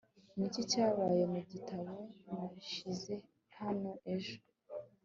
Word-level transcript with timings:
ni 0.35 0.43
iki 0.49 0.61
cyabaye 0.71 1.23
mu 1.33 1.39
gitabo 1.51 1.93
nashyize 2.25 3.13
hano 3.59 3.91
ejo 4.13 4.37